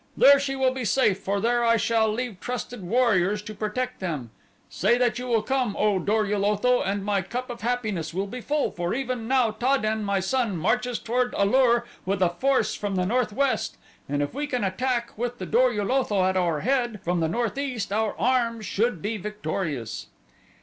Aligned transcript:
"There 0.17 0.39
she 0.39 0.55
will 0.55 0.73
be 0.73 0.83
safe 0.83 1.19
for 1.19 1.39
there 1.39 1.63
I 1.63 1.77
shall 1.77 2.11
leave 2.11 2.39
trusted 2.39 2.81
warriors 2.83 3.39
to 3.43 3.53
protect 3.53 3.99
them. 3.99 4.31
Say 4.67 4.97
that 4.97 5.19
you 5.19 5.27
will 5.27 5.43
come, 5.43 5.75
O 5.77 5.99
Dor 5.99 6.25
ul 6.25 6.43
Otho, 6.43 6.81
and 6.81 7.05
my 7.05 7.21
cup 7.21 7.51
of 7.51 7.61
happiness 7.61 8.11
will 8.11 8.25
be 8.25 8.41
full, 8.41 8.71
for 8.71 8.95
even 8.95 9.27
now 9.27 9.51
Ta 9.51 9.77
den, 9.77 10.03
my 10.03 10.19
son, 10.19 10.57
marches 10.57 10.97
toward 10.97 11.35
A 11.37 11.45
lur 11.45 11.85
with 12.03 12.19
a 12.23 12.29
force 12.29 12.73
from 12.73 12.95
the 12.95 13.05
northwest 13.05 13.77
and 14.09 14.23
if 14.23 14.33
we 14.33 14.47
can 14.47 14.63
attack, 14.63 15.15
with 15.19 15.37
the 15.37 15.45
Dor 15.45 15.69
ul 15.79 15.91
Otho 15.91 16.23
at 16.25 16.35
our 16.35 16.61
head, 16.61 16.99
from 17.03 17.19
the 17.19 17.29
northeast 17.29 17.93
our 17.93 18.15
arms 18.17 18.65
should 18.65 19.03
be 19.03 19.17
victorious." 19.17 20.07